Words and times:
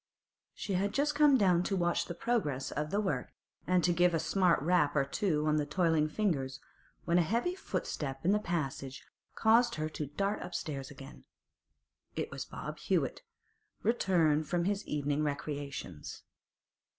She 0.55 0.73
had 0.73 0.95
just 0.95 1.13
come 1.13 1.37
down 1.37 1.61
to 1.61 1.75
watch 1.75 2.05
the 2.05 2.15
progress 2.15 2.71
of 2.71 2.89
the 2.89 2.99
work, 2.99 3.35
and 3.67 3.83
to 3.83 3.93
give 3.93 4.15
a 4.15 4.19
smart 4.19 4.59
rap 4.63 4.95
or 4.95 5.05
two 5.05 5.45
on 5.45 5.57
the 5.57 5.65
toiling 5.67 6.09
fingers, 6.09 6.59
when 7.05 7.19
a 7.19 7.21
heavy 7.21 7.53
footstep 7.53 8.25
in 8.25 8.31
the 8.31 8.39
passage 8.39 9.05
caused 9.35 9.75
her 9.75 9.89
to 9.89 10.07
dart 10.07 10.41
upstairs 10.41 10.89
again. 10.89 11.25
It 12.15 12.31
was 12.31 12.45
Bob 12.45 12.79
Hewett, 12.79 13.21
returned 13.83 14.47
from 14.49 14.65
his 14.65 14.83
evening 14.87 15.21
recreations. 15.21 16.23